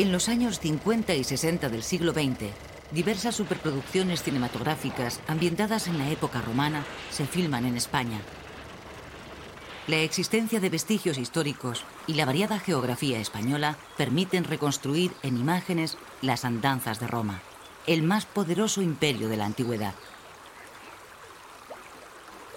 [0.00, 2.54] En los años 50 y 60 del siglo XX,
[2.90, 8.18] diversas superproducciones cinematográficas ambientadas en la época romana se filman en España.
[9.88, 16.46] La existencia de vestigios históricos y la variada geografía española permiten reconstruir en imágenes las
[16.46, 17.42] andanzas de Roma,
[17.86, 19.92] el más poderoso imperio de la antigüedad.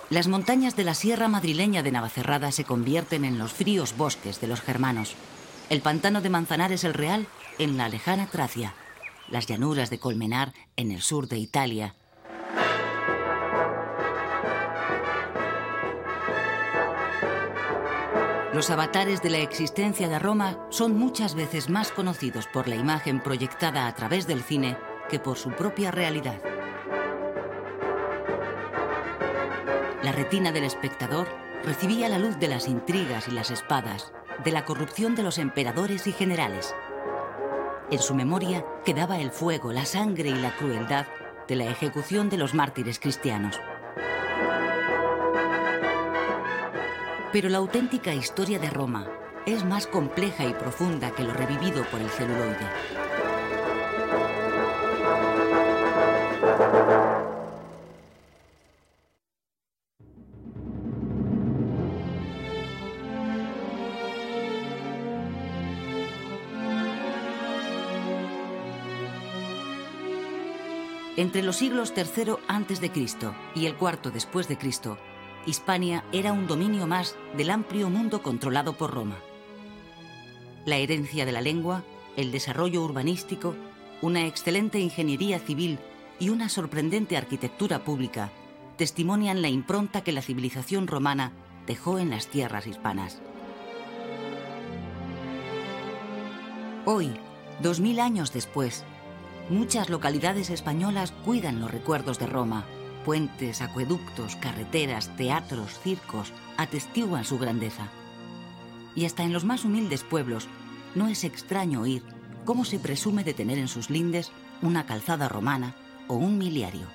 [0.10, 4.48] Las montañas de la sierra madrileña de Navacerrada se convierten en los fríos bosques de
[4.48, 5.18] los germanos.
[5.70, 7.28] El pantano de Manzanares el Real
[7.58, 8.76] en la lejana Tracia.
[9.30, 11.96] Las llanuras de Colmenar en el sur de Italia.
[18.54, 23.20] Los avatares de la existencia de Roma son muchas veces más conocidos por la imagen
[23.20, 24.78] proyectada a través del cine
[25.10, 26.40] que por su propia realidad.
[30.04, 31.28] La retina del espectador
[31.64, 36.08] recibía la luz de las intrigas y las espadas, de la corrupción de los emperadores
[36.08, 36.74] y generales.
[37.92, 41.06] En su memoria quedaba el fuego, la sangre y la crueldad
[41.48, 43.60] de la ejecución de los mártires cristianos.
[47.32, 49.08] Pero la auténtica historia de Roma
[49.46, 53.03] es más compleja y profunda que lo revivido por el celuloide.
[71.24, 72.92] Entre los siglos III a.C.
[73.56, 74.98] y el IV después de Cristo,
[75.46, 79.16] Hispania era un dominio más del amplio mundo controlado por Roma.
[80.66, 81.86] La herencia de la lengua,
[82.18, 83.56] el desarrollo urbanístico,
[84.02, 85.80] una excelente ingeniería civil
[86.20, 88.30] y una sorprendente arquitectura pública
[88.76, 91.32] testimonian la impronta que la civilización romana
[91.66, 93.22] dejó en las tierras hispanas.
[96.84, 97.14] Hoy,
[97.62, 98.84] dos mil años después,
[99.50, 102.64] Muchas localidades españolas cuidan los recuerdos de Roma.
[103.04, 107.90] Puentes, acueductos, carreteras, teatros, circos atestiguan su grandeza.
[108.96, 110.48] Y hasta en los más humildes pueblos
[110.96, 112.04] no es extraño oír
[112.46, 114.32] cómo se presume de tener en sus lindes
[114.62, 115.76] una calzada romana
[116.08, 116.88] o un miliario.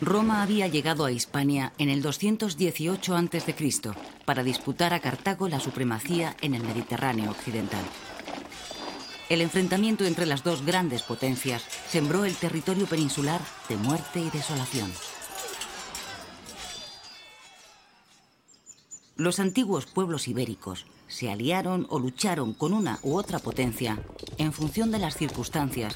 [0.00, 3.54] Roma había llegado a Hispania en el 218 a.C.
[4.24, 7.84] para disputar a Cartago la supremacía en el Mediterráneo occidental.
[9.28, 14.92] El enfrentamiento entre las dos grandes potencias sembró el territorio peninsular de muerte y desolación.
[19.16, 23.98] Los antiguos pueblos ibéricos se aliaron o lucharon con una u otra potencia
[24.38, 25.94] en función de las circunstancias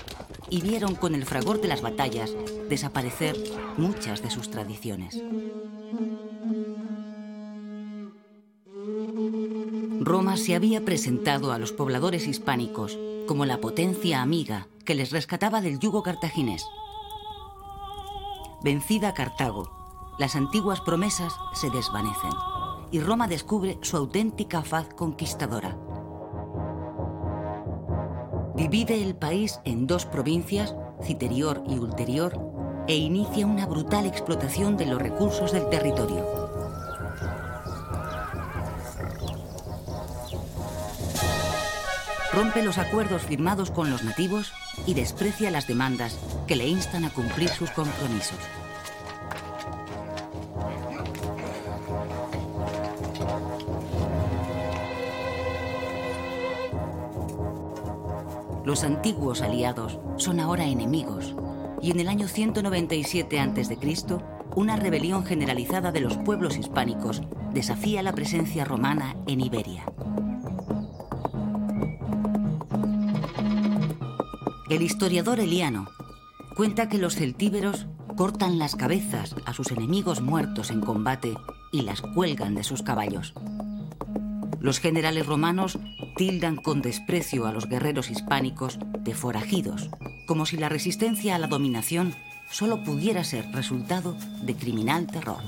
[0.51, 2.35] y vieron con el fragor de las batallas
[2.69, 3.37] desaparecer
[3.77, 5.23] muchas de sus tradiciones.
[10.01, 15.61] Roma se había presentado a los pobladores hispánicos como la potencia amiga que les rescataba
[15.61, 16.65] del yugo cartaginés.
[18.63, 19.71] Vencida Cartago,
[20.19, 22.33] las antiguas promesas se desvanecen
[22.91, 25.77] y Roma descubre su auténtica faz conquistadora.
[28.59, 30.75] Divide el país en dos provincias,
[31.05, 32.37] Citerior y Ulterior,
[32.89, 36.27] e inicia una brutal explotación de los recursos del territorio.
[42.33, 44.53] Rompe los acuerdos firmados con los nativos
[44.87, 46.19] y desprecia las demandas
[46.49, 48.39] que le instan a cumplir sus compromisos.
[58.69, 61.35] Los antiguos aliados son ahora enemigos
[61.81, 63.79] y en el año 197 a.C.,
[64.57, 67.23] una rebelión generalizada de los pueblos hispánicos
[67.55, 69.87] desafía la presencia romana en Iberia.
[74.69, 75.89] El historiador Eliano
[76.55, 77.87] cuenta que los celtíberos
[78.19, 81.39] cortan las cabezas a sus enemigos muertos en combate
[81.73, 83.33] y las cuelgan de sus caballos.
[84.61, 85.79] Los generales romanos
[86.19, 89.89] tildan con desprecio a los guerreros hispánicos de forajidos,
[90.27, 92.13] como si la resistencia a la dominación
[92.51, 95.39] solo pudiera ser resultado de criminal terror.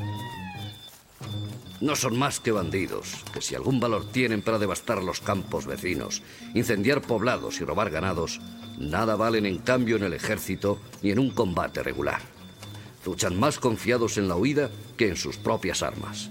[1.81, 6.22] No son más que bandidos, que si algún valor tienen para devastar los campos vecinos,
[6.55, 8.40] incendiar poblados y robar ganados,
[8.78, 12.20] nada valen en cambio en el ejército ni en un combate regular.
[13.05, 16.31] Luchan más confiados en la huida que en sus propias armas.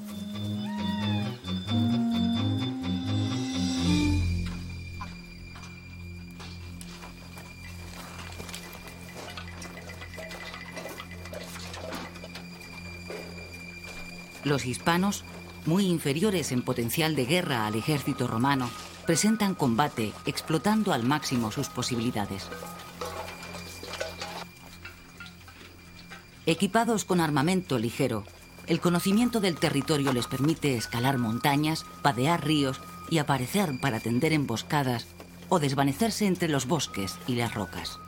[14.50, 15.24] Los hispanos
[15.68, 18.68] muy inferiores en potencial de guerra al ejército romano,
[19.06, 22.48] presentan combate explotando al máximo sus posibilidades.
[26.48, 28.24] Equipados con armamento ligero,
[28.66, 35.06] el conocimiento del territorio les permite escalar montañas, padear ríos y aparecer para tender emboscadas
[35.48, 38.00] o desvanecerse entre los bosques y las rocas.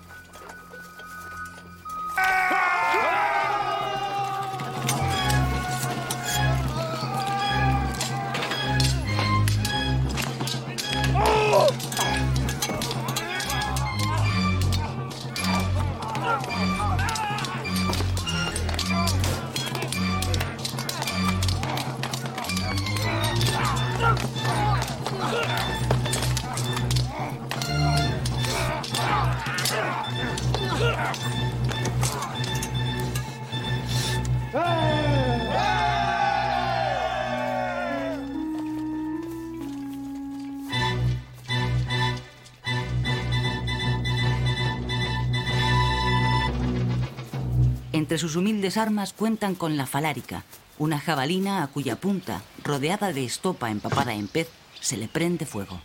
[48.11, 50.43] Entre sus humildes armas cuentan con la falárica,
[50.77, 54.49] una jabalina a cuya punta, rodeada de estopa empapada en pez,
[54.81, 55.81] se le prende fuego.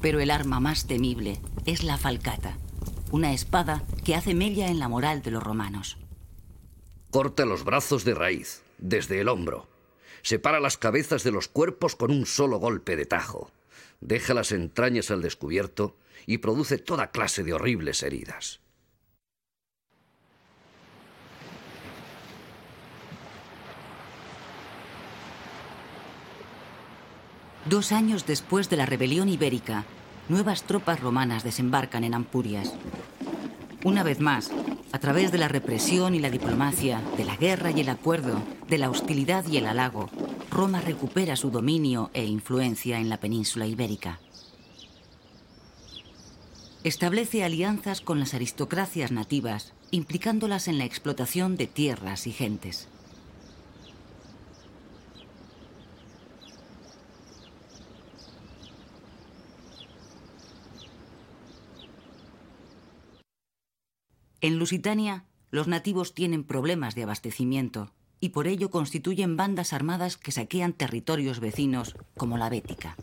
[0.00, 2.56] Pero el arma más temible es la falcata,
[3.10, 5.96] una espada que hace mella en la moral de los romanos.
[7.10, 9.66] Corta los brazos de raíz, desde el hombro.
[10.22, 13.50] Separa las cabezas de los cuerpos con un solo golpe de tajo.
[14.00, 15.96] Deja las entrañas al descubierto
[16.26, 18.60] y produce toda clase de horribles heridas.
[27.68, 29.84] Dos años después de la rebelión ibérica,
[30.30, 32.72] nuevas tropas romanas desembarcan en Ampurias.
[33.84, 34.50] Una vez más,
[34.90, 38.78] a través de la represión y la diplomacia, de la guerra y el acuerdo, de
[38.78, 40.08] la hostilidad y el halago,
[40.50, 44.18] Roma recupera su dominio e influencia en la península ibérica.
[46.84, 52.88] Establece alianzas con las aristocracias nativas, implicándolas en la explotación de tierras y gentes.
[64.40, 67.90] En Lusitania, los nativos tienen problemas de abastecimiento
[68.20, 72.96] y por ello constituyen bandas armadas que saquean territorios vecinos como la Bética.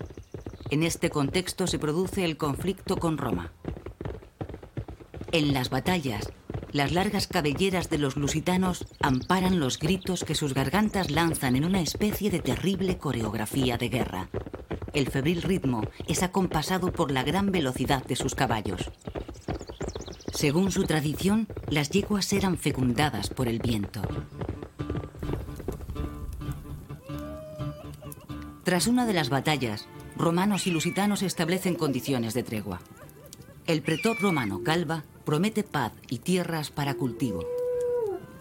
[0.70, 3.52] En este contexto se produce el conflicto con Roma.
[5.34, 6.32] En las batallas,
[6.72, 11.82] las largas cabelleras de los lusitanos amparan los gritos que sus gargantas lanzan en una
[11.82, 14.30] especie de terrible coreografía de guerra.
[14.94, 18.92] El febril ritmo es acompasado por la gran velocidad de sus caballos.
[20.36, 24.02] Según su tradición, las yeguas eran fecundadas por el viento.
[28.66, 29.88] Tras una de las batallas,
[30.18, 32.82] romanos y lusitanos establecen condiciones de tregua.
[33.66, 37.46] El pretor romano Calva promete paz y tierras para cultivo.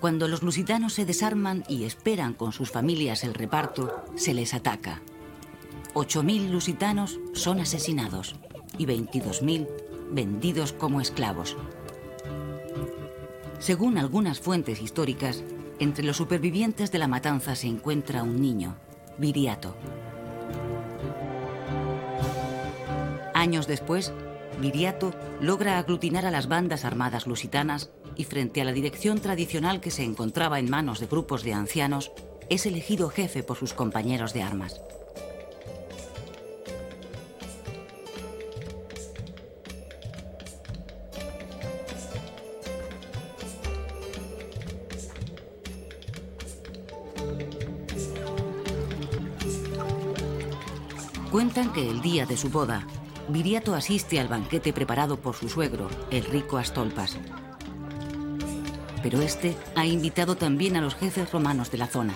[0.00, 5.00] Cuando los lusitanos se desarman y esperan con sus familias el reparto, se les ataca.
[5.94, 8.34] 8.000 lusitanos son asesinados
[8.78, 9.68] y 22.000
[10.10, 11.56] vendidos como esclavos.
[13.58, 15.42] Según algunas fuentes históricas,
[15.78, 18.76] entre los supervivientes de la matanza se encuentra un niño,
[19.18, 19.74] Viriato.
[23.32, 24.12] Años después,
[24.60, 29.90] Viriato logra aglutinar a las bandas armadas lusitanas y frente a la dirección tradicional que
[29.90, 32.12] se encontraba en manos de grupos de ancianos,
[32.48, 34.80] es elegido jefe por sus compañeros de armas.
[51.34, 52.86] Cuentan que el día de su boda,
[53.26, 57.16] Viriato asiste al banquete preparado por su suegro, el rico Astolpas.
[59.02, 62.14] Pero este ha invitado también a los jefes romanos de la zona.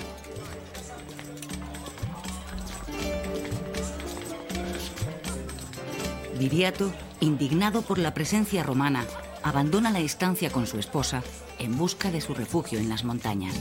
[6.38, 9.04] Viriato, indignado por la presencia romana,
[9.42, 11.24] abandona la estancia con su esposa
[11.58, 13.56] en busca de su refugio en las montañas.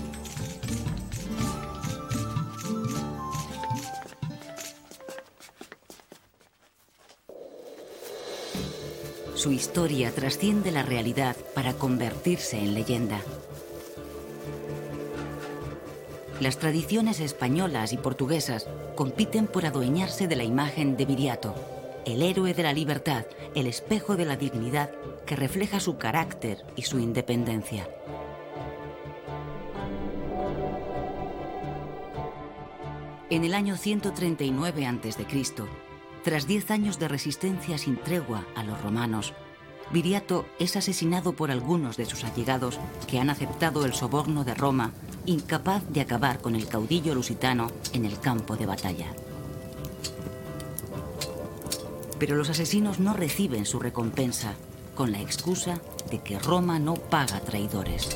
[9.47, 13.21] Su historia trasciende la realidad para convertirse en leyenda.
[16.41, 21.55] Las tradiciones españolas y portuguesas compiten por adueñarse de la imagen de Viriato,
[22.03, 23.25] el héroe de la libertad,
[23.55, 24.91] el espejo de la dignidad
[25.25, 27.87] que refleja su carácter y su independencia.
[33.29, 35.25] En el año 139 a.C.,
[36.27, 39.33] tras diez años de resistencia sin tregua a los romanos,
[39.93, 44.91] Viriato es asesinado por algunos de sus allegados que han aceptado el soborno de Roma,
[45.25, 49.07] incapaz de acabar con el caudillo lusitano en el campo de batalla.
[52.19, 54.55] Pero los asesinos no reciben su recompensa
[54.95, 55.79] con la excusa
[56.11, 58.09] de que Roma no paga traidores.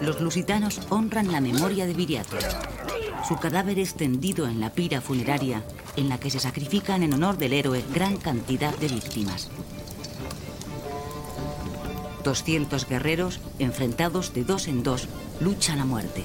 [0.00, 2.38] Los lusitanos honran la memoria de Viriato.
[3.26, 5.62] Su cadáver es tendido en la pira funeraria
[5.96, 9.48] en la que se sacrifican en honor del héroe gran cantidad de víctimas.
[12.24, 15.08] 200 guerreros, enfrentados de dos en dos,
[15.40, 16.24] luchan a muerte.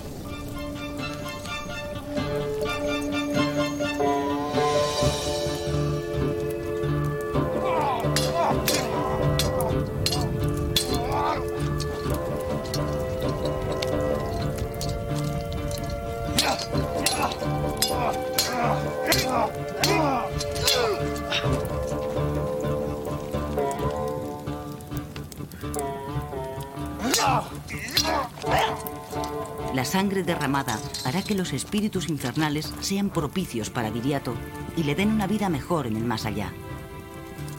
[30.23, 34.33] Derramada hará que los espíritus infernales sean propicios para Viriato
[34.75, 36.51] y le den una vida mejor en el más allá.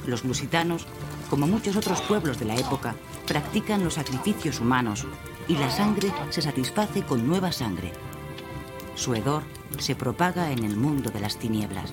[0.06, 0.86] Los lusitanos,
[1.30, 2.94] como muchos otros pueblos de la época,
[3.26, 5.06] practican los sacrificios humanos
[5.48, 7.92] y la sangre se satisface con nueva sangre.
[8.94, 9.42] Su hedor
[9.78, 11.92] se propaga en el mundo de las tinieblas.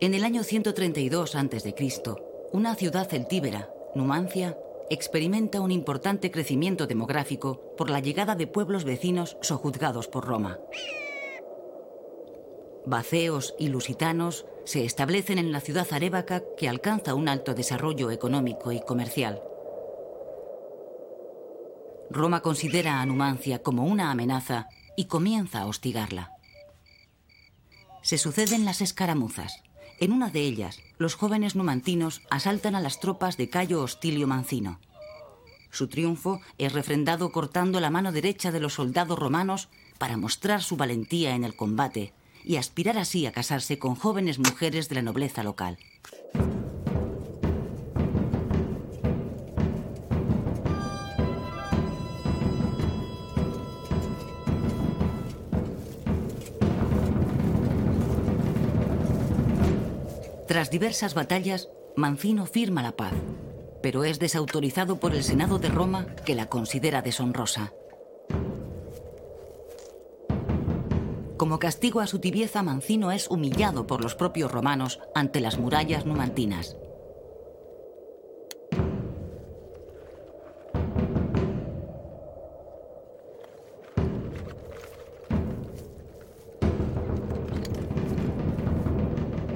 [0.00, 1.74] En el año 132 a.C.,
[2.52, 4.56] una ciudad celtíbera, Numancia,
[4.90, 10.58] experimenta un importante crecimiento demográfico por la llegada de pueblos vecinos sojuzgados por Roma.
[12.84, 18.72] Baceos y lusitanos se establecen en la ciudad arébaca que alcanza un alto desarrollo económico
[18.72, 19.42] y comercial.
[22.10, 26.32] Roma considera a Numancia como una amenaza y comienza a hostigarla.
[28.02, 29.62] Se suceden las escaramuzas.
[30.02, 34.80] En una de ellas, los jóvenes numantinos asaltan a las tropas de Cayo Hostilio Mancino.
[35.70, 39.68] Su triunfo es refrendado cortando la mano derecha de los soldados romanos
[39.98, 44.88] para mostrar su valentía en el combate y aspirar así a casarse con jóvenes mujeres
[44.88, 45.78] de la nobleza local.
[60.52, 63.14] Tras diversas batallas, Mancino firma la paz,
[63.82, 67.72] pero es desautorizado por el Senado de Roma que la considera deshonrosa.
[71.38, 76.04] Como castigo a su tibieza, Mancino es humillado por los propios romanos ante las murallas
[76.04, 76.76] numantinas.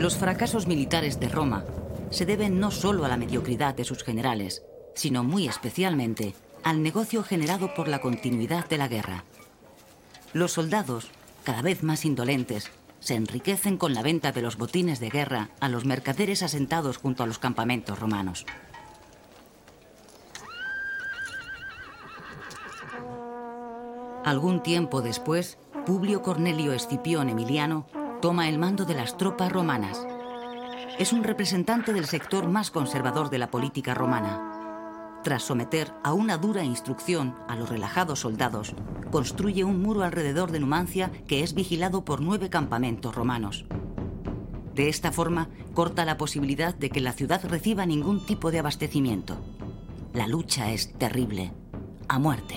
[0.07, 1.65] Los fracasos militares de Roma
[2.11, 4.63] se deben no solo a la mediocridad de sus generales,
[4.95, 9.25] sino muy especialmente al negocio generado por la continuidad de la guerra.
[10.33, 11.09] Los soldados,
[11.43, 12.71] cada vez más indolentes,
[13.01, 17.25] se enriquecen con la venta de los botines de guerra a los mercaderes asentados junto
[17.25, 18.47] a los campamentos romanos.
[24.25, 27.89] Algún tiempo después, Publio Cornelio Escipión Emiliano
[28.21, 30.07] toma el mando de las tropas romanas.
[30.99, 35.21] Es un representante del sector más conservador de la política romana.
[35.23, 38.75] Tras someter a una dura instrucción a los relajados soldados,
[39.11, 43.67] construye un muro alrededor de Numancia que es vigilado por nueve campamentos romanos.
[44.75, 49.37] De esta forma, corta la posibilidad de que la ciudad reciba ningún tipo de abastecimiento.
[50.13, 51.53] La lucha es terrible,
[52.09, 52.57] a muerte.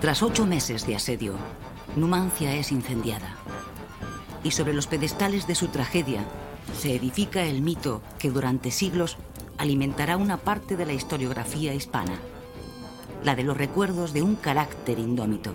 [0.00, 1.34] Tras ocho meses de asedio,
[1.98, 3.34] Numancia es incendiada.
[4.44, 6.24] Y sobre los pedestales de su tragedia
[6.78, 9.16] se edifica el mito que durante siglos
[9.56, 12.18] alimentará una parte de la historiografía hispana.
[13.24, 15.52] La de los recuerdos de un carácter indómito.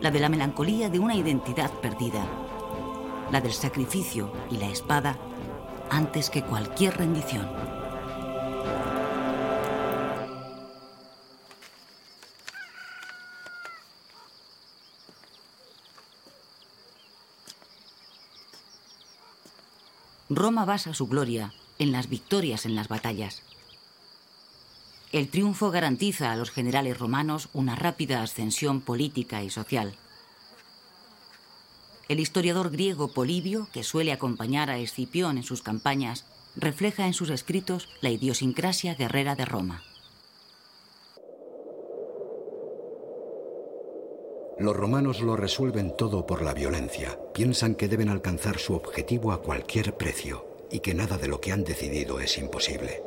[0.00, 2.26] La de la melancolía de una identidad perdida.
[3.30, 5.16] La del sacrificio y la espada
[5.90, 7.46] antes que cualquier rendición.
[20.30, 23.42] Roma basa su gloria en las victorias en las batallas.
[25.10, 29.94] El triunfo garantiza a los generales romanos una rápida ascensión política y social.
[32.10, 37.30] El historiador griego Polibio, que suele acompañar a Escipión en sus campañas, refleja en sus
[37.30, 39.82] escritos la idiosincrasia guerrera de Roma.
[44.58, 47.16] Los romanos lo resuelven todo por la violencia.
[47.32, 51.52] Piensan que deben alcanzar su objetivo a cualquier precio y que nada de lo que
[51.52, 53.04] han decidido es imposible.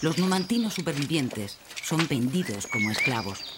[0.00, 3.57] Los numantinos supervivientes son vendidos como esclavos.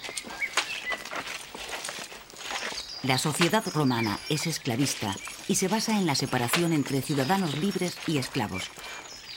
[3.03, 5.17] La sociedad romana es esclavista
[5.49, 8.65] y se basa en la separación entre ciudadanos libres y esclavos.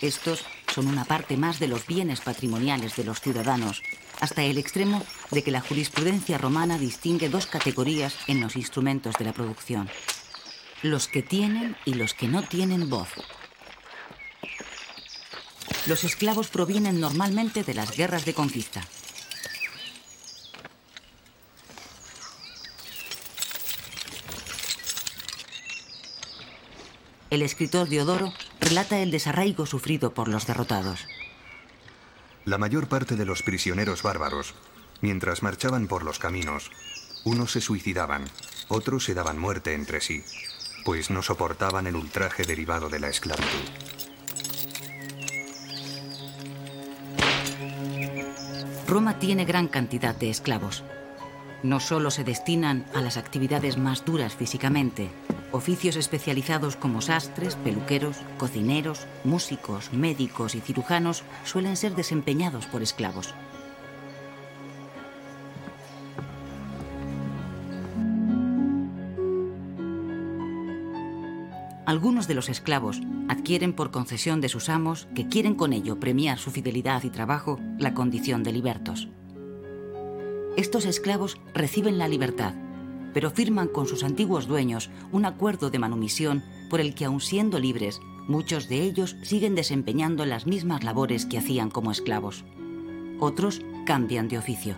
[0.01, 0.43] Estos
[0.73, 3.81] son una parte más de los bienes patrimoniales de los ciudadanos,
[4.19, 5.01] hasta el extremo
[5.31, 9.89] de que la jurisprudencia romana distingue dos categorías en los instrumentos de la producción.
[10.81, 13.07] Los que tienen y los que no tienen voz.
[15.85, 18.85] Los esclavos provienen normalmente de las guerras de conquista.
[27.33, 31.07] El escritor Diodoro relata el desarraigo sufrido por los derrotados.
[32.45, 34.53] La mayor parte de los prisioneros bárbaros,
[35.01, 36.69] mientras marchaban por los caminos,
[37.23, 38.25] unos se suicidaban,
[38.67, 40.23] otros se daban muerte entre sí,
[40.85, 43.47] pues no soportaban el ultraje derivado de la esclavitud.
[48.87, 50.83] Roma tiene gran cantidad de esclavos.
[51.63, 55.09] No solo se destinan a las actividades más duras físicamente,
[55.53, 63.33] oficios especializados como sastres, peluqueros, cocineros, músicos, médicos y cirujanos suelen ser desempeñados por esclavos.
[71.85, 76.39] Algunos de los esclavos adquieren por concesión de sus amos, que quieren con ello premiar
[76.39, 79.09] su fidelidad y trabajo, la condición de libertos.
[80.57, 82.55] Estos esclavos reciben la libertad,
[83.13, 87.59] pero firman con sus antiguos dueños un acuerdo de manumisión por el que, aun siendo
[87.59, 92.43] libres, muchos de ellos siguen desempeñando las mismas labores que hacían como esclavos.
[93.19, 94.75] Otros cambian de oficio.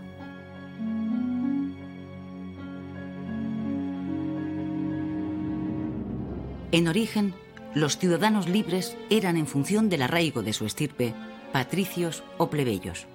[6.71, 7.33] En origen,
[7.73, 11.13] los ciudadanos libres eran en función del arraigo de su estirpe,
[11.53, 13.07] patricios o plebeyos.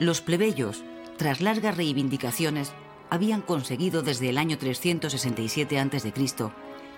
[0.00, 0.82] Los plebeyos,
[1.16, 2.72] tras largas reivindicaciones,
[3.10, 6.12] habían conseguido desde el año 367 a.C.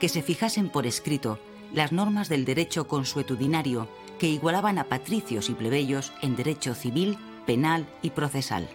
[0.01, 1.39] que se fijasen por escrito
[1.73, 7.87] las normas del derecho consuetudinario que igualaban a patricios y plebeyos en derecho civil, penal
[8.03, 8.69] y procesal.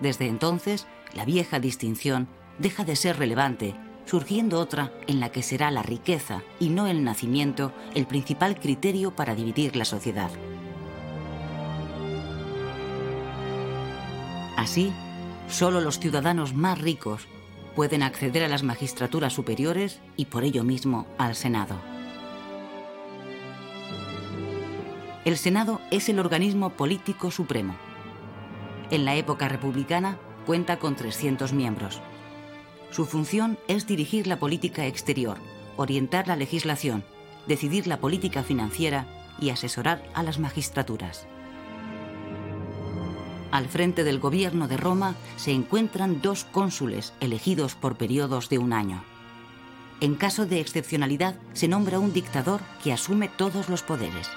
[0.00, 2.28] Desde entonces, la vieja distinción
[2.58, 7.04] deja de ser relevante, surgiendo otra en la que será la riqueza y no el
[7.04, 10.30] nacimiento el principal criterio para dividir la sociedad.
[14.56, 14.92] Así,
[15.48, 17.26] Solo los ciudadanos más ricos
[17.74, 21.76] pueden acceder a las magistraturas superiores y por ello mismo al Senado.
[25.24, 27.76] El Senado es el organismo político supremo.
[28.90, 32.00] En la época republicana cuenta con 300 miembros.
[32.90, 35.38] Su función es dirigir la política exterior,
[35.76, 37.04] orientar la legislación,
[37.46, 39.06] decidir la política financiera
[39.40, 41.26] y asesorar a las magistraturas.
[43.50, 48.72] Al frente del gobierno de Roma se encuentran dos cónsules elegidos por periodos de un
[48.72, 49.02] año.
[50.00, 54.28] En caso de excepcionalidad se nombra un dictador que asume todos los poderes.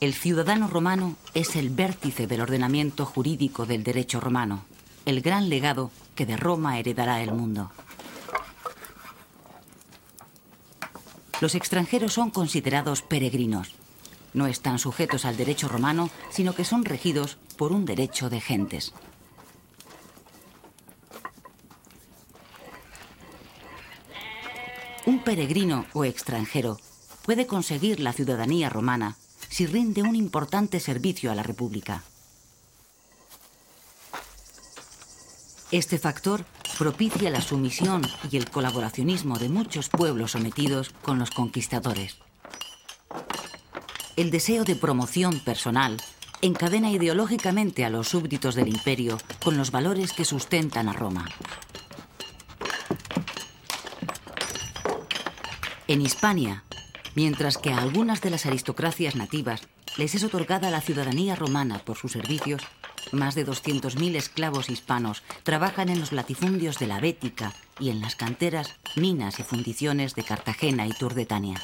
[0.00, 4.64] El ciudadano romano es el vértice del ordenamiento jurídico del derecho romano,
[5.06, 7.70] el gran legado que de Roma heredará el mundo.
[11.44, 13.72] Los extranjeros son considerados peregrinos.
[14.32, 18.94] No están sujetos al derecho romano, sino que son regidos por un derecho de gentes.
[25.04, 26.78] Un peregrino o extranjero
[27.26, 29.18] puede conseguir la ciudadanía romana
[29.50, 32.04] si rinde un importante servicio a la República.
[35.70, 36.46] Este factor
[36.78, 42.16] propicia la sumisión y el colaboracionismo de muchos pueblos sometidos con los conquistadores.
[44.16, 45.96] El deseo de promoción personal
[46.42, 51.24] encadena ideológicamente a los súbditos del imperio con los valores que sustentan a Roma.
[55.88, 56.64] En Hispania,
[57.14, 59.62] mientras que a algunas de las aristocracias nativas
[59.96, 62.62] les es otorgada la ciudadanía romana por sus servicios,
[63.14, 68.16] más de 200.000 esclavos hispanos trabajan en los latifundios de la Bética y en las
[68.16, 71.60] canteras, minas y fundiciones de Cartagena y Turdetania.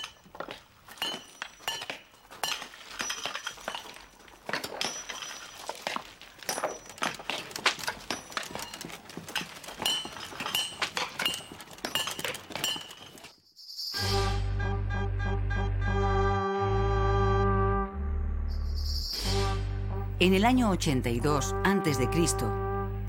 [20.21, 22.09] En el año 82 a.C.,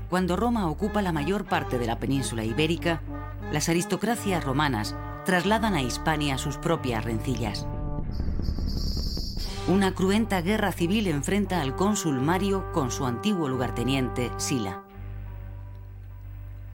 [0.08, 3.02] cuando Roma ocupa la mayor parte de la península ibérica,
[3.52, 4.96] las aristocracias romanas
[5.26, 7.66] trasladan a Hispania sus propias rencillas.
[9.68, 14.82] Una cruenta guerra civil enfrenta al cónsul Mario con su antiguo lugarteniente Sila.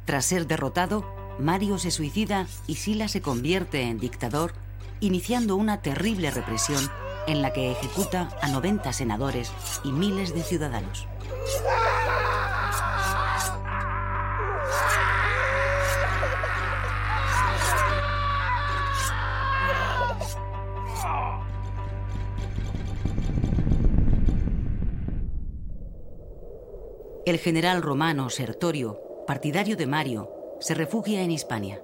[0.05, 1.05] Tras ser derrotado,
[1.41, 4.53] Mario se suicida y Sila se convierte en dictador,
[5.01, 6.89] iniciando una terrible represión
[7.29, 9.53] en la que ejecuta a 90 senadores
[9.85, 11.07] y miles de ciudadanos.
[27.27, 31.83] El general romano Sertorio, partidario de Mario, se refugia en Hispania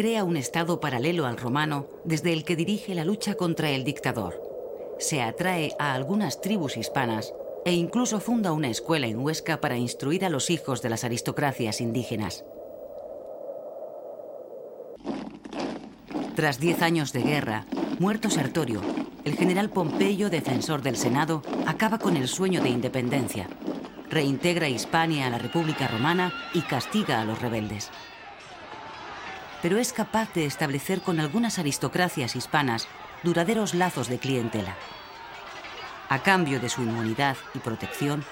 [0.00, 4.40] crea un estado paralelo al romano desde el que dirige la lucha contra el dictador.
[4.98, 7.34] Se atrae a algunas tribus hispanas
[7.66, 11.82] e incluso funda una escuela en Huesca para instruir a los hijos de las aristocracias
[11.82, 12.46] indígenas.
[16.34, 17.66] Tras diez años de guerra,
[17.98, 18.80] muerto Sertorio,
[19.26, 23.50] el general Pompeyo, defensor del Senado, acaba con el sueño de independencia.
[24.08, 27.90] Reintegra Hispania a la República Romana y castiga a los rebeldes
[29.62, 32.88] pero es capaz de establecer con algunas aristocracias hispanas
[33.22, 34.76] duraderos lazos de clientela.
[36.08, 38.24] A cambio de su inmunidad y protección,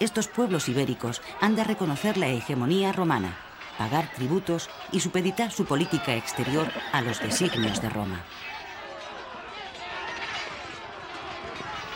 [0.00, 3.36] estos pueblos ibéricos han de reconocer la hegemonía romana,
[3.76, 8.20] pagar tributos y supeditar su política exterior a los designios de Roma.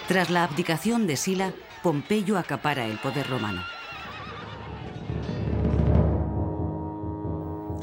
[0.09, 3.62] Tras la abdicación de Sila, Pompeyo acapara el poder romano.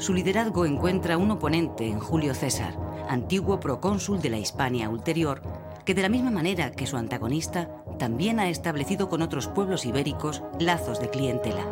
[0.00, 2.74] Su liderazgo encuentra un oponente en Julio César,
[3.08, 5.42] antiguo procónsul de la Hispania ulterior,
[5.84, 10.42] que de la misma manera que su antagonista, también ha establecido con otros pueblos ibéricos
[10.58, 11.66] lazos de clientela.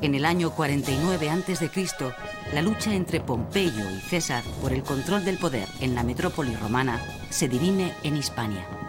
[0.00, 1.70] En el año 49 a.C.,
[2.52, 7.00] la lucha entre Pompeyo y César por el control del poder en la metrópoli romana
[7.30, 8.83] se dirime en Hispania.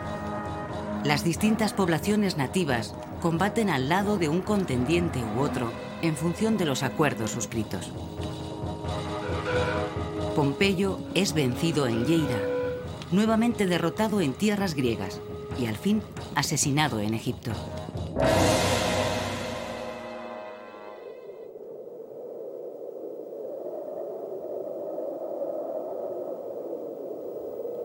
[1.06, 6.65] Las distintas poblaciones nativas combaten al lado de un contendiente u otro en función de
[6.65, 7.91] los acuerdos suscritos.
[10.36, 12.41] Pompeyo es vencido en Lleida,
[13.12, 15.22] nuevamente derrotado en tierras griegas
[15.60, 16.02] y al fin
[16.34, 17.52] asesinado en Egipto.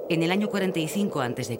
[0.08, 1.58] En el año 45 a.C.,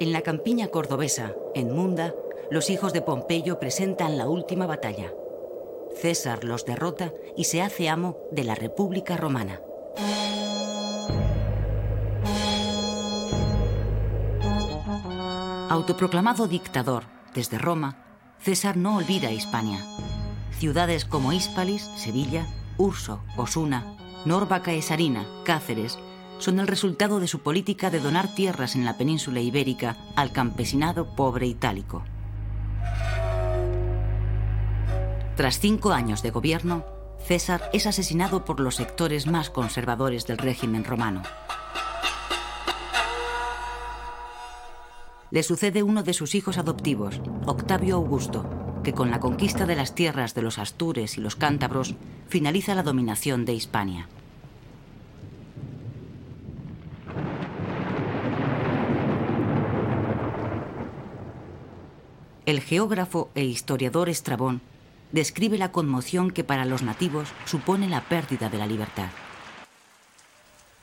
[0.00, 2.14] en la campiña cordobesa, en Munda,
[2.50, 5.12] los hijos de Pompeyo presentan la última batalla.
[6.00, 9.60] César los derrota y se hace amo de la República Romana.
[15.70, 17.04] Autoproclamado dictador
[17.34, 18.04] desde Roma,
[18.40, 19.84] César no olvida Hispania.
[20.52, 22.46] Ciudades como Hispalis, Sevilla,
[22.78, 25.98] Urso, Osuna, Norba Caesarina, Cáceres,
[26.44, 31.16] son el resultado de su política de donar tierras en la península ibérica al campesinado
[31.16, 32.04] pobre itálico.
[35.36, 36.84] Tras cinco años de gobierno,
[37.26, 41.22] César es asesinado por los sectores más conservadores del régimen romano.
[45.30, 48.44] Le sucede uno de sus hijos adoptivos, Octavio Augusto,
[48.84, 51.94] que con la conquista de las tierras de los Astures y los Cántabros
[52.28, 54.08] finaliza la dominación de Hispania.
[62.46, 64.60] El geógrafo e historiador Estrabón
[65.12, 69.08] describe la conmoción que para los nativos supone la pérdida de la libertad.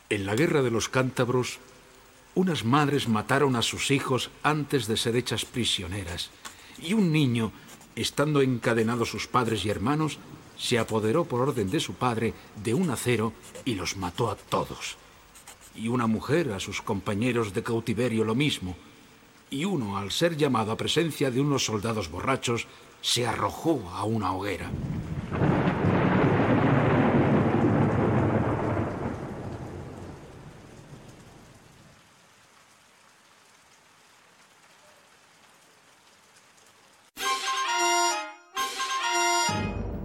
[0.10, 1.60] En la guerra de los cántabros,
[2.34, 6.32] unas madres mataron a sus hijos antes de ser hechas prisioneras,
[6.82, 7.52] y un niño,
[7.96, 10.18] estando encadenados sus padres y hermanos,
[10.58, 13.34] se apoderó por orden de su padre de un acero
[13.66, 14.98] y los mató a todos.
[15.76, 18.76] Y una mujer a sus compañeros de cautiverio lo mismo,
[19.52, 22.68] y uno, al ser llamado a presencia de unos soldados borrachos,
[23.02, 24.72] se arrojó a una hoguera.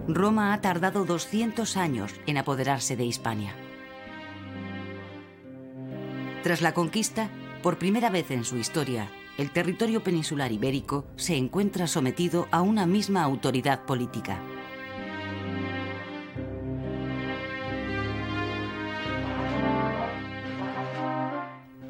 [0.09, 3.55] Roma ha tardado 200 años en apoderarse de Hispania.
[6.43, 7.31] Tras la conquista,
[7.63, 12.87] por primera vez en su historia, el territorio peninsular ibérico se encuentra sometido a una
[12.87, 14.41] misma autoridad política.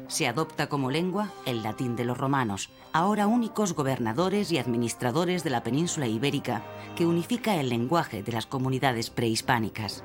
[0.07, 5.49] Se adopta como lengua el latín de los romanos, ahora únicos gobernadores y administradores de
[5.49, 6.63] la península ibérica,
[6.95, 10.03] que unifica el lenguaje de las comunidades prehispánicas.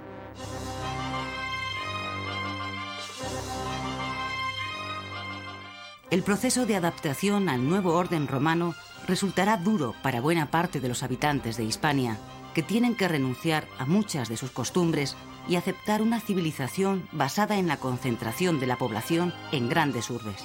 [6.12, 8.74] El proceso de adaptación al nuevo orden romano
[9.08, 12.18] resultará duro para buena parte de los habitantes de Hispania,
[12.52, 15.16] que tienen que renunciar a muchas de sus costumbres
[15.48, 20.44] y aceptar una civilización basada en la concentración de la población en grandes urbes.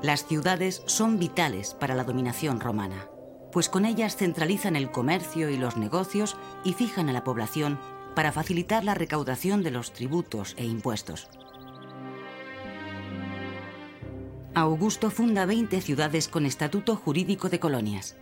[0.00, 3.08] Las ciudades son vitales para la dominación romana,
[3.50, 7.80] pues con ellas centralizan el comercio y los negocios y fijan a la población
[8.16, 11.28] para facilitar la recaudación de los tributos e impuestos.
[14.54, 18.16] Augusto funda 20 ciudades con estatuto jurídico de colonias.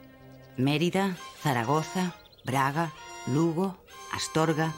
[0.56, 2.92] Mérida, Zaragoza, Braga,
[3.28, 3.78] Lugo,
[4.12, 4.72] Astorga.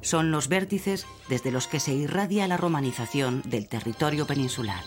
[0.00, 4.82] Son los vértices desde los que se irradia la romanización del territorio peninsular.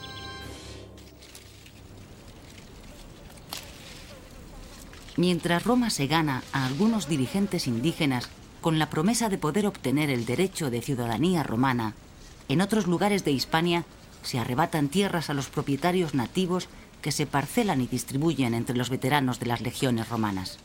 [5.18, 8.28] Mientras Roma se gana a algunos dirigentes indígenas
[8.66, 11.94] con la promesa de poder obtener el derecho de ciudadanía romana,
[12.50, 13.86] en otros lugares de Hispania
[14.24, 16.68] se arrebatan tierras a los propietarios nativos
[17.04, 20.58] que se parcelan y distribuyen entre los veteranos de las legiones romanas.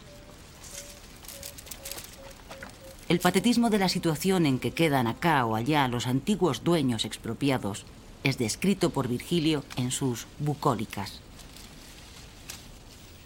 [3.10, 7.84] El patetismo de la situación en que quedan acá o allá los antiguos dueños expropiados
[8.24, 11.20] es descrito por Virgilio en sus Bucólicas.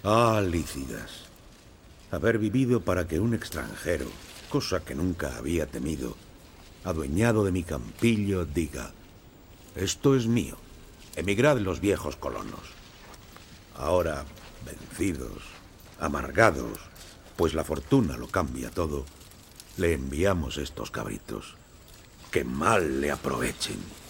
[0.03, 1.13] Ah, Lícidas,
[2.11, 4.11] haber vivido para que un extranjero,
[4.55, 6.15] cosa que nunca había temido,
[6.85, 8.93] adueñado de mi campillo, diga,
[9.75, 10.57] esto es mío,
[11.17, 12.61] emigrad los viejos colonos.
[13.75, 14.25] Ahora,
[14.65, 15.43] vencidos,
[15.99, 16.79] amargados,
[17.35, 19.05] pues la fortuna lo cambia todo,
[19.77, 21.57] le enviamos estos cabritos.
[22.31, 24.04] Que mal le aprovechen.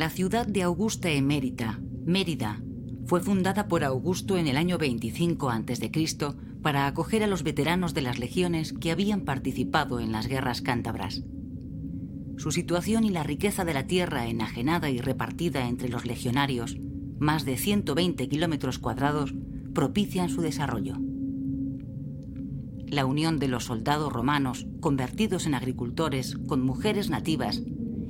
[0.00, 2.62] La ciudad de Augusta Emérita, Mérida,
[3.04, 5.90] fue fundada por Augusto en el año 25 a.C.
[6.62, 11.22] para acoger a los veteranos de las legiones que habían participado en las guerras cántabras.
[12.38, 16.78] Su situación y la riqueza de la tierra enajenada y repartida entre los legionarios,
[17.18, 19.34] más de 120 kilómetros cuadrados,
[19.74, 20.96] propician su desarrollo.
[22.86, 27.62] La unión de los soldados romanos, convertidos en agricultores, con mujeres nativas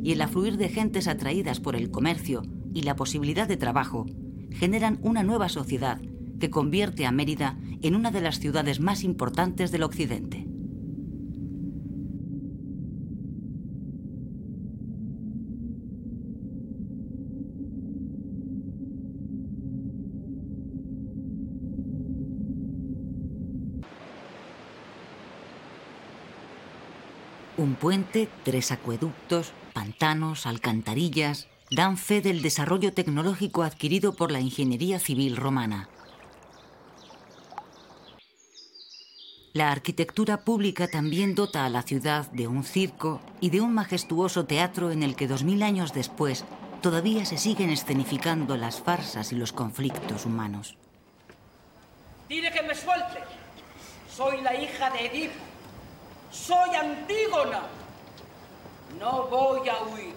[0.02, 4.06] y el afluir de gentes atraídas por el comercio y la posibilidad de trabajo
[4.50, 6.00] generan una nueva sociedad
[6.38, 10.39] que convierte a Mérida en una de las ciudades más importantes del occidente.
[27.60, 34.98] Un puente, tres acueductos, pantanos, alcantarillas, dan fe del desarrollo tecnológico adquirido por la ingeniería
[34.98, 35.90] civil romana.
[39.52, 44.46] La arquitectura pública también dota a la ciudad de un circo y de un majestuoso
[44.46, 46.46] teatro en el que dos mil años después
[46.80, 50.78] todavía se siguen escenificando las farsas y los conflictos humanos.
[52.26, 53.20] Dile que me suelte.
[54.10, 55.50] Soy la hija de Edipo.
[56.30, 57.62] Soy Antígona.
[58.98, 60.14] No voy a huir.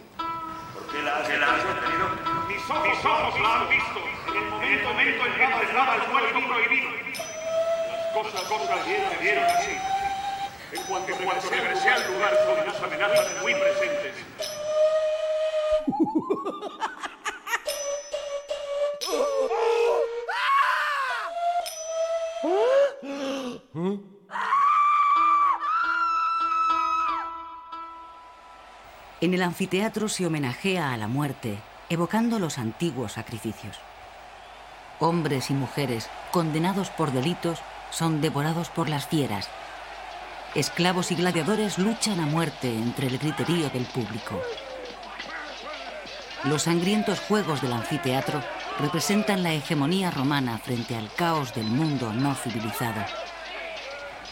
[0.74, 2.08] ¿Por qué la has, detenido?
[2.48, 5.44] Mis ojos, Mis ojos la han visto en el momento, en, el momento en que
[5.44, 6.90] encerraba el fuego prohibido.
[7.90, 9.78] Las cosas, cosas dieron, dieron así.
[10.72, 14.16] En cuanto, en cuanto regresé al lugar con las amenazas muy presentes.
[29.24, 31.58] En el anfiteatro se homenajea a la muerte,
[31.88, 33.78] evocando los antiguos sacrificios.
[35.00, 37.60] Hombres y mujeres condenados por delitos
[37.90, 39.48] son devorados por las fieras.
[40.56, 44.42] Esclavos y gladiadores luchan a muerte entre el griterío del público.
[46.44, 48.44] Los sangrientos juegos del anfiteatro
[48.78, 53.02] representan la hegemonía romana frente al caos del mundo no civilizado.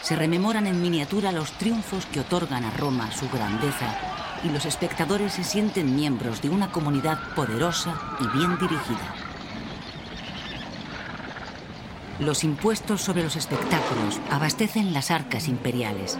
[0.02, 5.34] Se rememoran en miniatura los triunfos que otorgan a Roma su grandeza y los espectadores
[5.34, 9.14] se sienten miembros de una comunidad poderosa y bien dirigida.
[12.18, 16.18] Los impuestos sobre los espectáculos abastecen las arcas imperiales.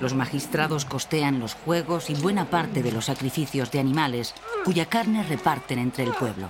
[0.00, 5.22] Los magistrados costean los juegos y buena parte de los sacrificios de animales cuya carne
[5.22, 6.48] reparten entre el pueblo.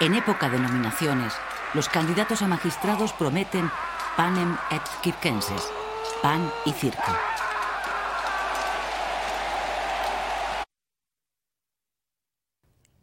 [0.00, 1.34] En época de nominaciones,
[1.74, 3.70] los candidatos a magistrados prometen
[4.16, 5.70] panem et circenses,
[6.20, 7.12] pan y circo.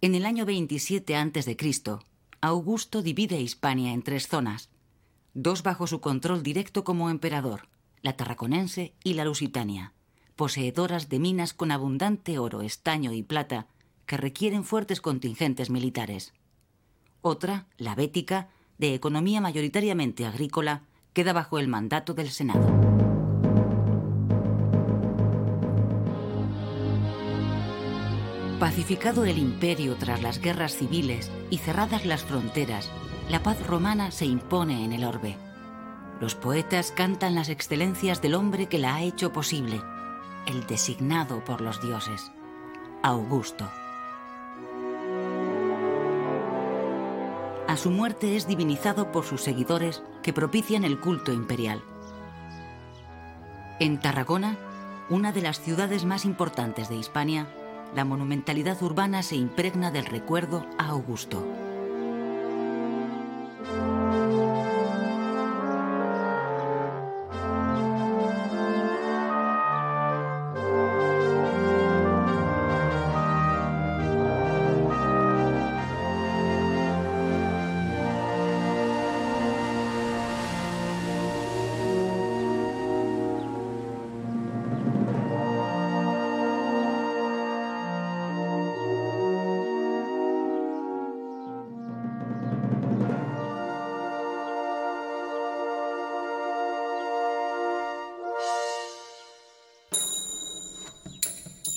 [0.02, 1.58] En el año 27 a.C.,
[2.40, 4.70] Augusto divide Hispania en tres zonas,
[5.34, 7.68] dos bajo su control directo como emperador,
[8.02, 9.92] la tarraconense y la lusitania,
[10.38, 13.68] poseedoras de minas con abundante oro, estaño y plata
[14.06, 16.34] que requieren fuertes contingentes militares.
[17.22, 23.09] Otra, la bética, de economía mayoritariamente agrícola, queda bajo el mandato del Senado.
[28.70, 32.92] Pacificado el imperio tras las guerras civiles y cerradas las fronteras,
[33.28, 35.38] la paz romana se impone en el orbe.
[36.22, 39.82] Los poetas cantan las excelencias del hombre que la ha hecho posible,
[40.46, 42.32] el designado por los dioses,
[43.02, 43.68] Augusto.
[47.68, 51.82] A su muerte es divinizado por sus seguidores que propician el culto imperial.
[53.80, 54.60] En Tarragona,
[55.10, 57.48] una de las ciudades más importantes de Hispania,
[57.96, 61.69] la monumentalidad urbana se impregna del recuerdo a Augusto.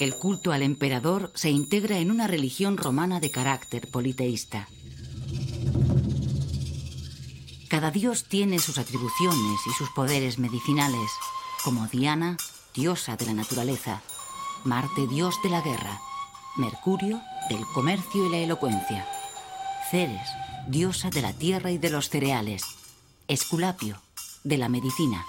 [0.03, 4.69] El culto al emperador se integra en una religión romana de carácter politeísta.
[7.69, 11.09] Cada dios tiene sus atribuciones y sus poderes medicinales,
[11.63, 12.37] como Diana,
[12.75, 14.03] diosa de la naturaleza,
[14.65, 16.01] Marte, dios de la guerra,
[16.57, 19.07] Mercurio, del comercio y la elocuencia,
[19.93, 20.29] Ceres,
[20.67, 22.65] diosa de la tierra y de los cereales,
[23.29, 24.03] Esculapio,
[24.43, 25.25] de la medicina.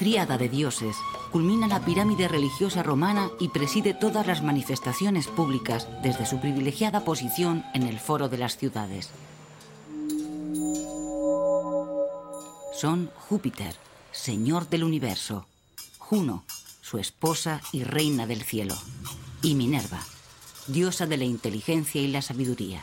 [0.00, 0.96] Tríada de dioses,
[1.30, 7.66] culmina la pirámide religiosa romana y preside todas las manifestaciones públicas desde su privilegiada posición
[7.74, 9.10] en el foro de las ciudades.
[12.72, 13.76] Son Júpiter,
[14.10, 15.44] señor del universo,
[15.98, 16.44] Juno,
[16.80, 18.76] su esposa y reina del cielo,
[19.42, 20.00] y Minerva,
[20.66, 22.80] diosa de la inteligencia y la sabiduría.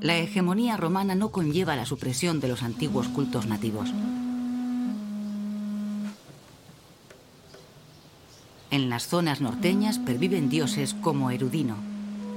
[0.00, 3.88] La hegemonía romana no conlleva la supresión de los antiguos cultos nativos.
[8.70, 11.76] En las zonas norteñas perviven dioses como Erudino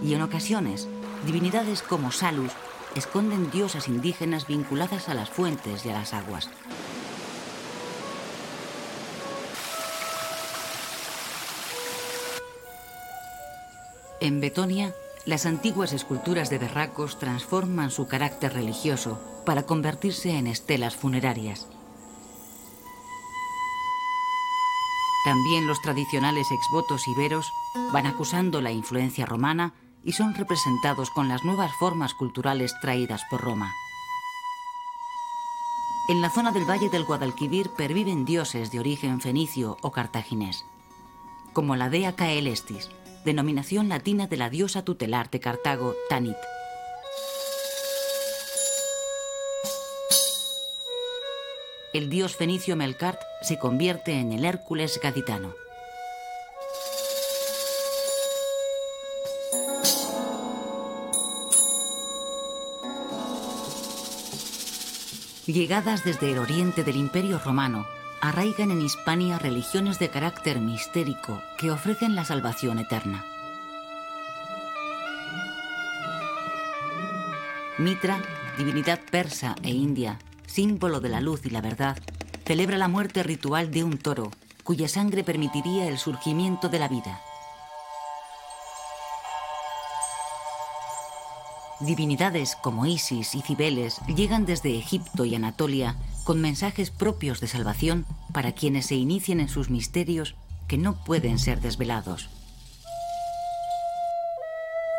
[0.02, 0.88] y en ocasiones
[1.26, 2.54] divinidades como Salus
[2.96, 6.50] esconden diosas indígenas vinculadas a las fuentes y a las aguas.
[14.22, 14.94] En Betonia,
[15.26, 21.68] las antiguas esculturas de berracos transforman su carácter religioso para convertirse en estelas funerarias.
[25.24, 27.53] También los tradicionales exvotos iberos
[27.93, 33.41] van acusando la influencia romana y son representados con las nuevas formas culturales traídas por
[33.41, 33.72] Roma.
[36.09, 40.65] En la zona del Valle del Guadalquivir perviven dioses de origen fenicio o cartaginés,
[41.53, 42.89] como la dea Caelestis,
[43.24, 46.38] denominación latina de la diosa tutelar de Cartago, Tanit.
[51.94, 55.54] El dios fenicio Melkart se convierte en el Hércules gaditano.
[65.46, 67.86] Llegadas desde el oriente del Imperio Romano,
[68.22, 73.26] arraigan en Hispania religiones de carácter mistérico que ofrecen la salvación eterna.
[77.80, 78.22] Mitra,
[78.58, 80.20] divinidad persa e india,
[80.52, 81.97] símbolo de la luz y la verdad,
[82.45, 84.32] celebra la muerte ritual de un toro
[84.64, 87.22] cuya sangre permitiría el surgimiento de la vida.
[91.80, 95.95] Divinidades como Isis y Cibeles llegan desde Egipto y Anatolia
[96.26, 100.36] con mensajes propios de salvación para quienes se inicien en sus misterios
[100.68, 102.30] que no pueden ser desvelados.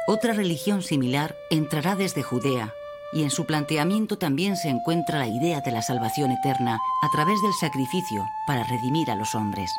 [0.08, 2.74] Otra religión similar entrará desde Judea
[3.12, 7.40] y en su planteamiento también se encuentra la idea de la salvación eterna a través
[7.42, 9.70] del sacrificio para redimir a los hombres.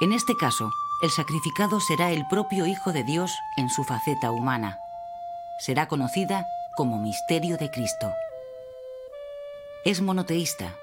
[0.00, 0.70] En este caso,
[1.02, 4.78] el sacrificado será el propio Hijo de Dios en su faceta humana.
[5.58, 8.12] Será conocida como misterio de Cristo.
[9.84, 10.74] Es monoteísta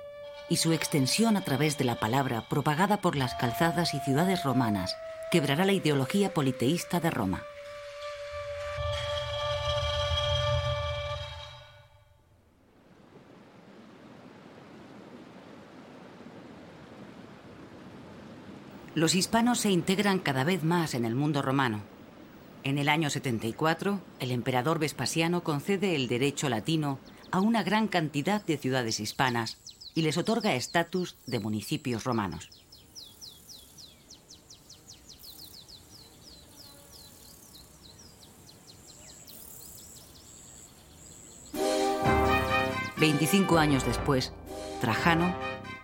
[0.49, 4.95] y su extensión a través de la palabra propagada por las calzadas y ciudades romanas
[5.31, 7.43] quebrará la ideología politeísta de Roma.
[18.95, 21.81] Los hispanos se integran cada vez más en el mundo romano.
[22.63, 26.97] En el año 74, el emperador Vespasiano concede el derecho latino
[27.29, 29.57] a una gran cantidad de ciudades hispanas
[29.95, 32.49] y les otorga estatus de municipios romanos.
[42.95, 44.31] Veinticinco años después,
[44.79, 45.35] Trajano,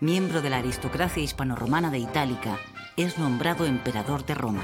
[0.02, 2.58] miembro de la aristocracia hispano-romana de Itálica,
[2.98, 4.64] es nombrado emperador de Roma.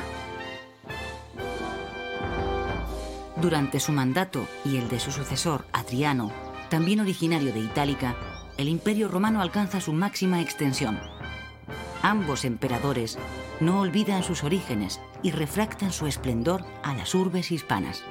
[3.40, 6.32] Durante su mandato y el de su sucesor, Adriano,
[6.70, 8.16] también originario de Itálica,
[8.58, 11.00] el imperio romano alcanza su máxima extensión.
[12.02, 13.20] Ambos emperadores
[13.60, 18.04] no olvidan sus orígenes y refractan su esplendor a las urbes hispanas.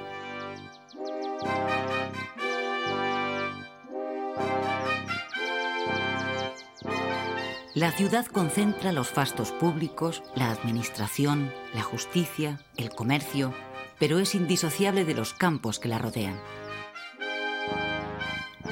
[7.77, 13.53] La ciudad concentra los fastos públicos, la administración, la justicia, el comercio,
[13.99, 16.39] pero es indisociable de los campos que la rodean.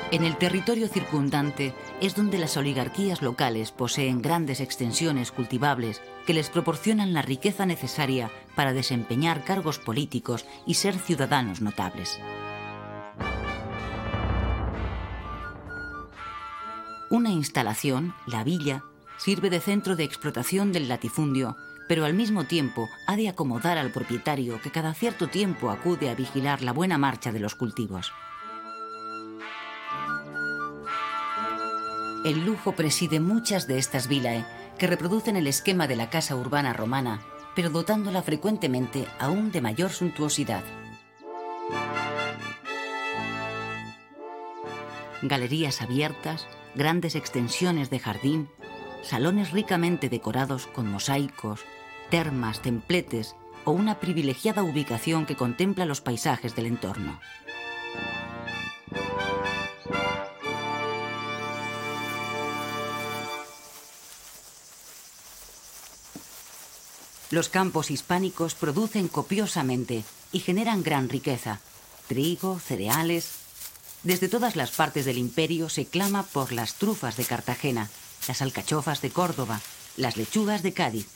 [0.10, 6.50] En el territorio circundante es donde las oligarquías locales poseen grandes extensiones cultivables que les
[6.50, 12.20] proporcionan la riqueza necesaria para desempeñar cargos políticos y ser ciudadanos notables.
[17.12, 18.84] Una instalación, la villa,
[19.18, 21.56] sirve de centro de explotación del latifundio,
[21.88, 26.16] pero al mismo tiempo ha de acomodar al propietario que cada cierto tiempo acude a
[26.16, 28.12] vigilar la buena marcha de los cultivos.
[32.26, 34.46] El lujo preside muchas de estas vilae,
[34.80, 37.22] que reproducen el esquema de la casa urbana romana,
[37.56, 40.64] pero dotándola frecuentemente aún de mayor suntuosidad.
[45.22, 48.50] Galerías abiertas, grandes extensiones de jardín,
[49.06, 51.62] salones ricamente decorados con mosaicos,
[52.10, 57.20] termas, templetes o una privilegiada ubicación que contempla los paisajes del entorno.
[67.32, 71.60] Los campos hispánicos producen copiosamente y generan gran riqueza.
[72.08, 73.32] Trigo, cereales.
[74.04, 77.90] Desde todas las partes del imperio se clama por las trufas de Cartagena,
[78.28, 79.62] las alcachofas de Córdoba,
[79.98, 81.08] las lechugas de Cádiz.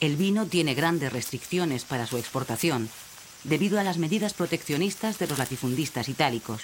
[0.00, 2.90] El vino tiene grandes restricciones para su exportación,
[3.44, 6.62] debido a las medidas proteccionistas de los latifundistas itálicos.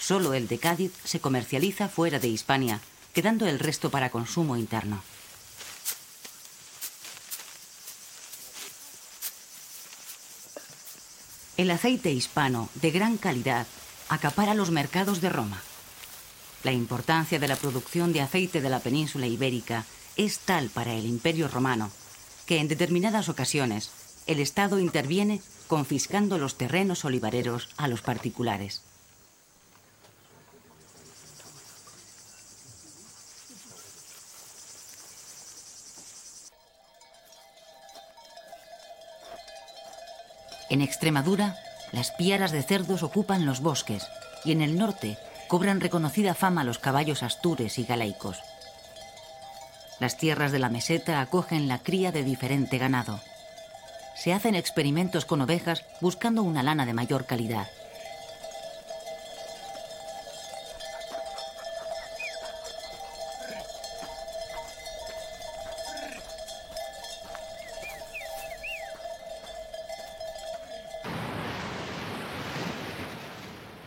[0.00, 2.80] Solo el de Cádiz se comercializa fuera de Hispania,
[3.12, 5.02] quedando el resto para consumo interno.
[11.58, 13.66] El aceite hispano, de gran calidad,
[14.08, 15.60] acapara los mercados de Roma.
[16.62, 19.84] La importancia de la producción de aceite de la península ibérica
[20.14, 21.90] es tal para el imperio romano
[22.46, 23.90] que en determinadas ocasiones
[24.28, 28.82] el Estado interviene confiscando los terrenos olivareros a los particulares.
[40.70, 41.56] En Extremadura,
[41.92, 44.06] las piaras de cerdos ocupan los bosques
[44.44, 48.42] y en el norte cobran reconocida fama los caballos astures y galaicos.
[49.98, 53.20] Las tierras de la meseta acogen la cría de diferente ganado.
[54.14, 57.68] Se hacen experimentos con ovejas buscando una lana de mayor calidad.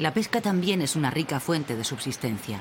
[0.02, 2.60] La pesca también es una rica fuente de subsistencia.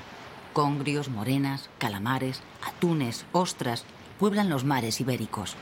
[0.53, 3.86] Congrios, morenas, calamares, atunes, ostras
[4.18, 5.57] pueblan los mares ibéricos.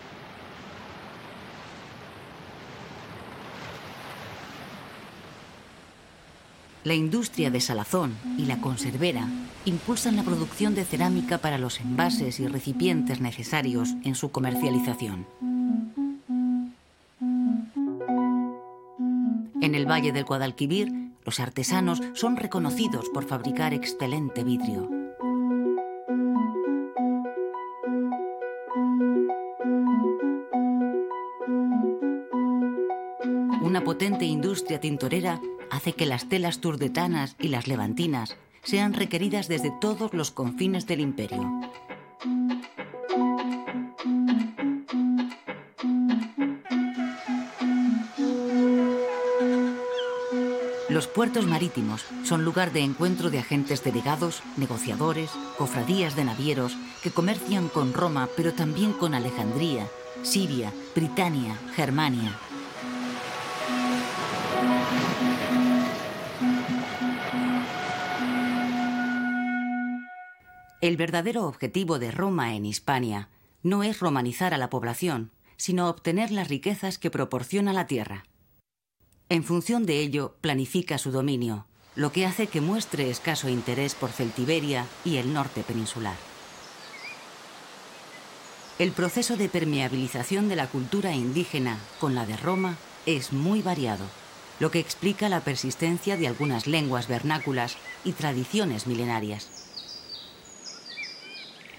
[6.83, 9.29] La industria de salazón y la conservera
[9.64, 15.29] impulsan la producción de cerámica para los envases y recipientes necesarios en su comercialización.
[19.61, 24.89] En el Valle del Guadalquivir los artesanos son reconocidos por fabricar excelente vidrio.
[33.61, 35.39] Una potente industria tintorera
[35.70, 41.01] hace que las telas turdetanas y las levantinas sean requeridas desde todos los confines del
[41.01, 41.61] imperio.
[50.99, 57.12] Los puertos marítimos son lugar de encuentro de agentes delegados, negociadores, cofradías de navieros que
[57.12, 59.86] comercian con Roma, pero también con Alejandría,
[60.24, 62.36] Siria, Britania, Germania.
[70.80, 73.28] El verdadero objetivo de Roma en Hispania
[73.62, 78.24] no es romanizar a la población, sino obtener las riquezas que proporciona la tierra.
[79.31, 81.66] En función de ello, planifica su dominio,
[81.97, 86.16] lo que hace que muestre escaso interés por Celtiberia y el norte peninsular.
[88.79, 94.07] El proceso de permeabilización de la cultura indígena con la de Roma es muy variado,
[94.61, 99.51] lo que explica la persistencia de algunas lenguas vernáculas y tradiciones milenarias.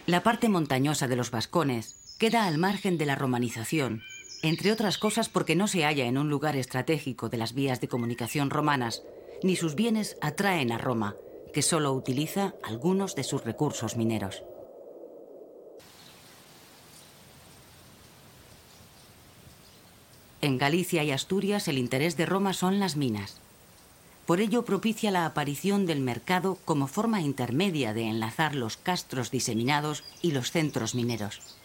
[0.05, 4.03] La parte montañosa de los vascones queda al margen de la romanización
[4.41, 7.87] entre otras cosas porque no se halla en un lugar estratégico de las vías de
[7.87, 9.03] comunicación romanas,
[9.43, 11.15] ni sus bienes atraen a Roma,
[11.53, 14.43] que solo utiliza algunos de sus recursos mineros.
[20.41, 23.41] En Galicia y Asturias el interés de Roma son las minas.
[24.25, 30.03] Por ello propicia la aparición del mercado como forma intermedia de enlazar los castros diseminados
[30.21, 31.58] y los centros mineros.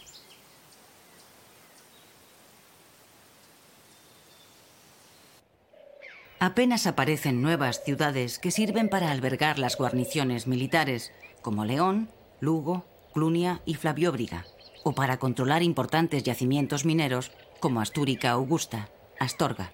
[6.39, 11.11] Apenas aparecen nuevas ciudades que sirven para albergar las guarniciones militares,
[11.41, 12.09] como León,
[12.41, 14.45] Lugo, Clunia y Flavióbriga,
[14.83, 17.31] o para controlar importantes yacimientos mineros,
[17.61, 19.71] como Astúrica Augusta, Astorga.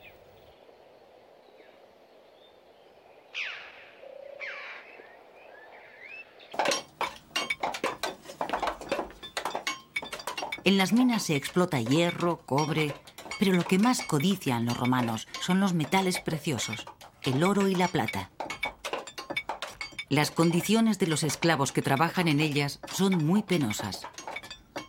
[10.63, 12.93] En las minas se explota hierro, cobre,
[13.41, 16.85] pero lo que más codician los romanos son los metales preciosos,
[17.23, 18.29] el oro y la plata.
[20.09, 24.05] Las condiciones de los esclavos que trabajan en ellas son muy penosas.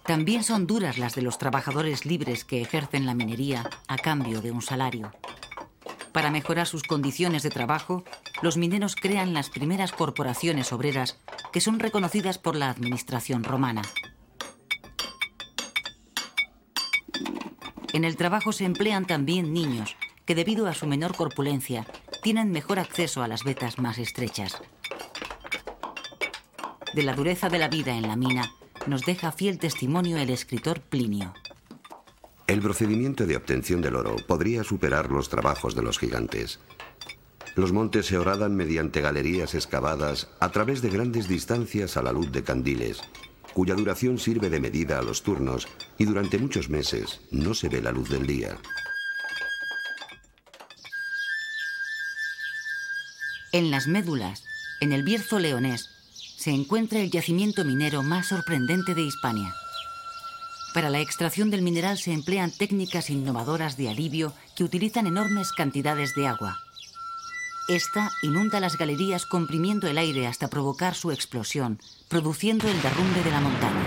[0.05, 4.51] También son duras las de los trabajadores libres que ejercen la minería a cambio de
[4.51, 5.13] un salario.
[6.13, 8.05] Para mejorar sus condiciones de trabajo,
[8.43, 11.17] los mineros crean las primeras corporaciones obreras
[11.55, 13.81] que son reconocidas por la administración romana.
[17.93, 21.87] En el trabajo se emplean también niños, que debido a su menor corpulencia
[22.23, 24.63] tienen mejor acceso a las vetas más estrechas.
[26.95, 28.53] De la dureza de la vida en la mina
[28.87, 31.35] nos deja fiel testimonio el escritor Plinio.
[32.47, 36.61] El procedimiento de obtención del oro podría superar los trabajos de los gigantes.
[37.55, 42.33] Los montes se horadan mediante galerías excavadas a través de grandes distancias a la luz
[42.33, 43.03] de candiles,
[43.55, 47.83] cuya duración sirve de medida a los turnos y durante muchos meses no se ve
[47.83, 48.59] la luz del día.
[53.53, 54.45] En las médulas,
[54.81, 55.91] en el Bierzo leonés,
[56.39, 59.55] se encuentra el yacimiento minero más sorprendente de Hispania.
[60.75, 66.15] Para la extracción del mineral se emplean técnicas innovadoras de alivio que utilizan enormes cantidades
[66.15, 66.59] de agua.
[67.69, 73.31] Esta inunda las galerías comprimiendo el aire hasta provocar su explosión, produciendo el derrumbe de
[73.31, 73.85] la montaña.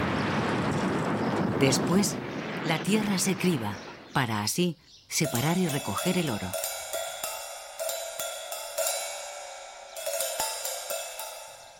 [1.59, 2.15] Después,
[2.67, 3.73] la tierra se criba
[4.13, 4.78] para así
[5.09, 6.47] separar y recoger el oro.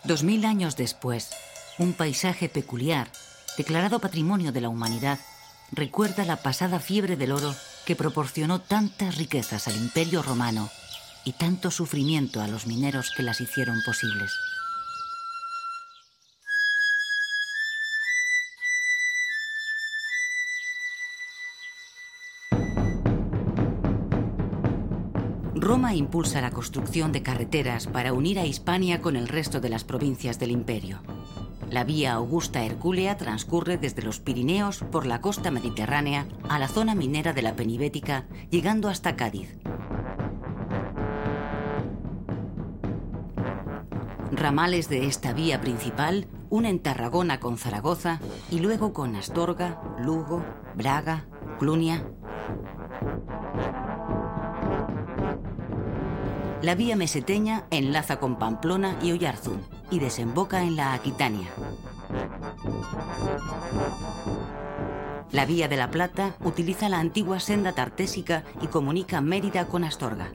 [0.04, 1.30] Dos mil años después,
[1.80, 3.10] un paisaje peculiar,
[3.58, 5.20] declarado Patrimonio de la Humanidad,
[5.72, 10.70] recuerda la pasada fiebre del oro que proporcionó tantas riquezas al Imperio Romano
[11.26, 14.32] y tanto sufrimiento a los mineros que las hicieron posibles.
[25.56, 29.84] Roma impulsa la construcción de carreteras para unir a Hispania con el resto de las
[29.84, 31.02] provincias del imperio.
[31.72, 36.94] La vía Augusta Hercúlea transcurre desde los Pirineos por la costa mediterránea a la zona
[36.94, 39.58] minera de la Penibética, llegando hasta Cádiz.
[44.46, 48.20] Ramales de esta vía principal unen Tarragona con Zaragoza
[48.52, 51.26] y luego con Astorga, Lugo, Braga,
[51.58, 52.06] Clunia.
[56.62, 61.48] La vía meseteña enlaza con Pamplona y Oyarzún y desemboca en la Aquitania.
[65.32, 70.34] La vía de la Plata utiliza la antigua senda tartésica y comunica Mérida con Astorga.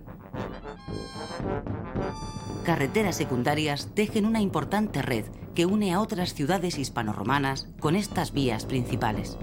[2.64, 8.66] Carreteras secundarias tejen una importante red que une a otras ciudades hispanoromanas con estas vías
[8.66, 9.38] principales.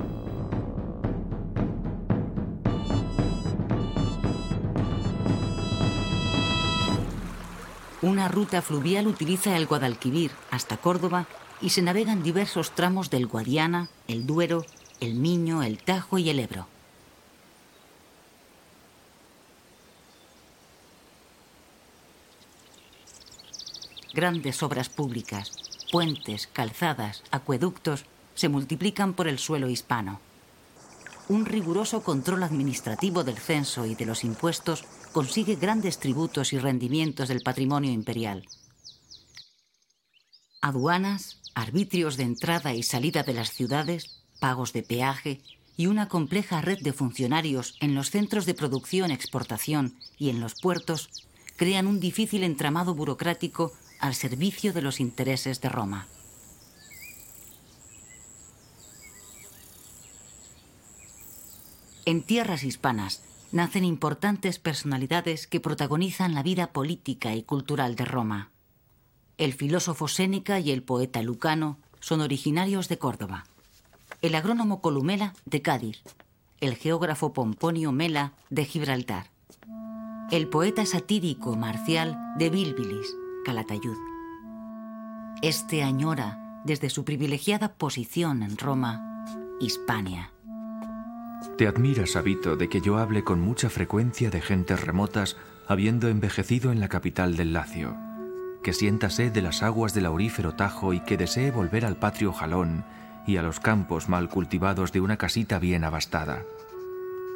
[8.04, 11.26] Una ruta fluvial utiliza el Guadalquivir hasta Córdoba
[11.60, 14.64] y se navegan diversos tramos del Guadiana, el Duero,
[15.02, 16.68] el Miño, el Tajo y el Ebro.
[24.18, 25.52] Grandes obras públicas,
[25.92, 30.20] puentes, calzadas, acueductos se multiplican por el suelo hispano.
[31.30, 37.28] Un riguroso control administrativo del censo y de los impuestos consigue grandes tributos y rendimientos
[37.28, 38.48] del patrimonio imperial.
[40.62, 45.42] Aduanas, arbitrios de entrada y salida de las ciudades, pagos de peaje
[45.78, 50.60] y una compleja red de funcionarios en los centros de producción, exportación y en los
[50.60, 56.08] puertos crean un difícil entramado burocrático al servicio de los intereses de Roma.
[62.06, 63.22] En tierras hispanas
[63.52, 68.50] nacen importantes personalidades que protagonizan la vida política y cultural de Roma.
[69.38, 73.46] El filósofo Séneca y el poeta Lucano son originarios de Córdoba.
[74.22, 76.02] El agrónomo Columela de Cádiz.
[76.62, 79.30] El geógrafo Pomponio Mela de Gibraltar.
[80.32, 83.16] El poeta satírico marcial de Bilbilis,
[83.48, 83.96] Calatayud.
[85.42, 89.24] Este añora, desde su privilegiada posición en Roma,
[89.62, 90.32] Hispania.
[91.58, 96.74] Te admiras, Sabito, de que yo hable con mucha frecuencia de gentes remotas, habiendo envejecido
[96.74, 97.96] en la capital del Lacio,
[98.64, 102.34] que sienta sed de las aguas del aurífero Tajo y que desee volver al patrio
[102.34, 102.84] Jalón
[103.26, 106.44] y a los campos mal cultivados de una casita bien abastada.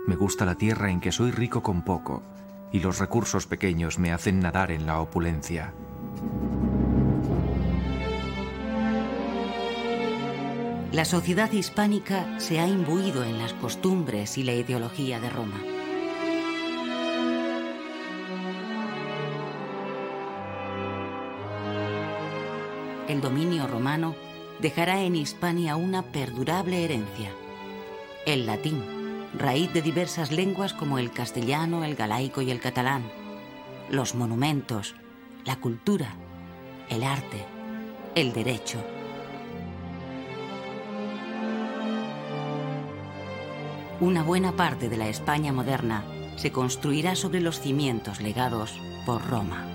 [0.08, 2.22] Me gusta la tierra en que soy rico con poco,
[2.74, 5.74] y los recursos pequeños me hacen nadar en la opulencia.
[10.92, 15.62] La sociedad hispánica se ha imbuido en las costumbres y la ideología de Roma.
[23.08, 24.16] El dominio romano
[24.60, 27.32] dejará en Hispania una perdurable herencia.
[28.26, 28.84] El latín,
[29.34, 33.04] raíz de diversas lenguas como el castellano, el galaico y el catalán.
[33.90, 34.96] Los monumentos,
[35.46, 36.14] la cultura,
[36.90, 37.46] el arte,
[38.16, 38.84] el derecho.
[44.00, 46.04] Una buena parte de la España moderna
[46.36, 49.71] se construirá sobre los cimientos legados por Roma.